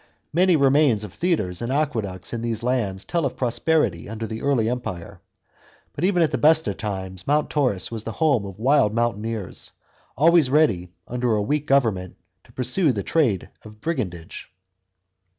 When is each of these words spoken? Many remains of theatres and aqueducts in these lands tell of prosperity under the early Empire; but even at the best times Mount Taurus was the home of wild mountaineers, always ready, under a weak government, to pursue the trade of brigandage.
Many 0.33 0.55
remains 0.55 1.03
of 1.03 1.13
theatres 1.13 1.61
and 1.61 1.71
aqueducts 1.71 2.33
in 2.33 2.41
these 2.41 2.63
lands 2.63 3.05
tell 3.05 3.23
of 3.23 3.37
prosperity 3.37 4.09
under 4.09 4.25
the 4.25 4.41
early 4.41 4.67
Empire; 4.67 5.21
but 5.93 6.03
even 6.03 6.23
at 6.23 6.31
the 6.31 6.39
best 6.39 6.65
times 6.79 7.27
Mount 7.27 7.51
Taurus 7.51 7.91
was 7.91 8.03
the 8.03 8.13
home 8.17 8.43
of 8.43 8.57
wild 8.57 8.95
mountaineers, 8.95 9.73
always 10.17 10.49
ready, 10.49 10.89
under 11.07 11.35
a 11.35 11.41
weak 11.43 11.67
government, 11.67 12.15
to 12.45 12.51
pursue 12.51 12.91
the 12.91 13.03
trade 13.03 13.51
of 13.63 13.79
brigandage. 13.79 14.51